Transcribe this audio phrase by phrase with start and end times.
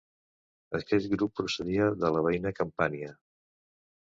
[0.79, 3.13] Aquest grup procedia de la veïna Campània.